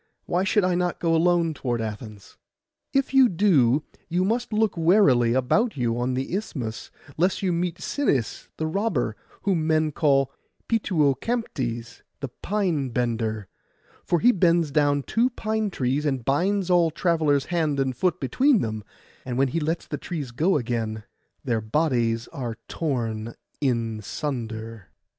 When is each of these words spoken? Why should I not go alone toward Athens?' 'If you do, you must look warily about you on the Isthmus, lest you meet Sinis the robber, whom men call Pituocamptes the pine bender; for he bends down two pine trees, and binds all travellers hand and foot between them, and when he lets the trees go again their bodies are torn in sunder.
Why 0.25 0.43
should 0.43 0.63
I 0.63 0.73
not 0.73 0.99
go 0.99 1.13
alone 1.15 1.53
toward 1.53 1.79
Athens?' 1.79 2.35
'If 2.91 3.13
you 3.13 3.29
do, 3.29 3.83
you 4.09 4.25
must 4.25 4.51
look 4.51 4.75
warily 4.75 5.33
about 5.35 5.77
you 5.77 5.95
on 5.99 6.15
the 6.15 6.33
Isthmus, 6.35 6.89
lest 7.17 7.43
you 7.43 7.53
meet 7.53 7.79
Sinis 7.79 8.49
the 8.57 8.65
robber, 8.65 9.15
whom 9.43 9.67
men 9.67 9.91
call 9.91 10.31
Pituocamptes 10.67 12.01
the 12.19 12.29
pine 12.29 12.89
bender; 12.89 13.47
for 14.03 14.19
he 14.19 14.31
bends 14.31 14.71
down 14.71 15.03
two 15.03 15.29
pine 15.29 15.69
trees, 15.69 16.03
and 16.03 16.25
binds 16.25 16.71
all 16.71 16.89
travellers 16.89 17.45
hand 17.53 17.79
and 17.79 17.95
foot 17.95 18.19
between 18.19 18.61
them, 18.61 18.83
and 19.23 19.37
when 19.37 19.49
he 19.49 19.59
lets 19.59 19.85
the 19.85 19.99
trees 19.99 20.31
go 20.31 20.57
again 20.57 21.03
their 21.43 21.61
bodies 21.61 22.27
are 22.29 22.57
torn 22.67 23.35
in 23.61 24.01
sunder. 24.01 24.87